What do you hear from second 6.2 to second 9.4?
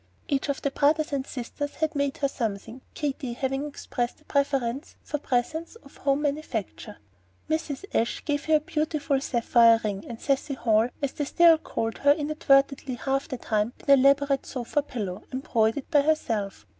manufacture. Mrs. Ashe gave her a beautiful